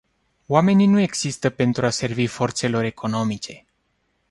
Oamenii 0.47 0.85
nu 0.87 0.99
există 0.99 1.49
pentru 1.49 1.85
a 1.85 1.89
servi 1.89 2.25
forțelor 2.27 2.83
economice. 2.83 3.65